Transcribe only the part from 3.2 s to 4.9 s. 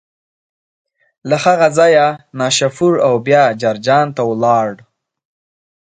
بیا جرجان ته ولاړ.